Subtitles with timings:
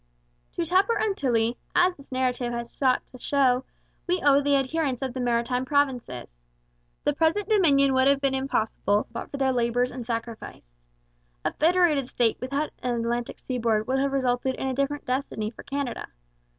[0.53, 3.65] To Tupper and to Tilley, as this narrative has sought to show,
[4.07, 6.33] we owe the adherence of the Maritime Provinces.
[7.03, 10.73] The present Dominion would have been impossible but for their labours and sacrifice.
[11.45, 15.61] A federated state without an Atlantic seaboard would have resulted in a different destiny for
[15.61, 16.07] Canada.